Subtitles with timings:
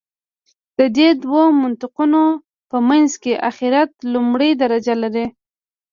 [0.77, 2.21] د دې دوو منطقونو
[2.69, 5.25] په منځ کې آخرت لومړۍ درجه لري.